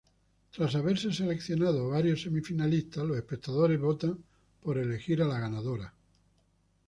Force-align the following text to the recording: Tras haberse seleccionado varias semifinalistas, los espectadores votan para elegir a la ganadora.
Tras 0.55 0.73
haberse 0.73 1.13
seleccionado 1.13 1.89
varias 1.89 2.21
semifinalistas, 2.21 3.05
los 3.05 3.17
espectadores 3.17 3.79
votan 3.79 4.17
para 4.63 4.81
elegir 4.81 5.21
a 5.21 5.27
la 5.27 5.39
ganadora. 5.39 5.93